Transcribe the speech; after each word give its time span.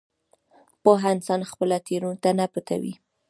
پوه 0.83 1.01
انسان 1.13 1.41
خپله 1.51 1.77
تېروتنه 1.87 2.31
نه 2.39 2.45
پټوي. 2.51 2.93